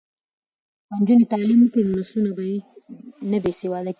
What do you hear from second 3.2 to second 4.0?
نه بې سواده کیږي.